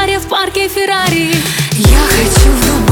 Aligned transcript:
баре, 0.00 0.18
в 0.18 0.28
парке 0.28 0.68
Феррари. 0.68 1.34
Я 1.72 2.04
хочу 2.08 2.50
в 2.50 2.66
Дубай 2.66 2.89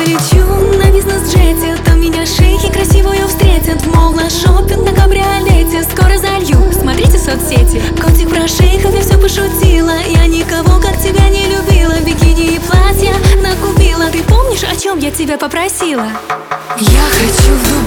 хочу 0.00 0.44
на 0.78 0.90
бизнес-джете 0.90 1.76
Там 1.84 2.00
меня 2.00 2.24
шейхи 2.24 2.72
красивую 2.72 3.26
встретят. 3.28 3.84
Мол, 3.86 4.12
на 4.12 4.30
шопинг 4.30 4.84
на 4.84 4.94
кабриолете 4.94 5.84
Скоро 5.90 6.16
залью, 6.18 6.58
смотрите 6.72 7.18
соцсети 7.18 7.82
Котик 8.00 8.30
про 8.30 8.48
шейхов 8.48 8.94
я 8.94 9.00
все 9.02 9.18
пошутила. 9.18 9.92
Я 10.08 10.26
никого 10.26 10.80
как 10.80 10.96
тебя 10.98 11.28
не 11.28 11.46
любила. 11.46 11.94
Бикини 12.00 12.54
и 12.54 12.58
платья 12.58 13.12
накупила. 13.42 14.06
Ты 14.10 14.22
помнишь, 14.22 14.64
о 14.64 14.76
чем 14.76 14.98
я 14.98 15.10
тебя 15.10 15.36
попросила? 15.36 16.06
Я 16.78 17.04
хочу 17.10 17.52
в 17.52 17.79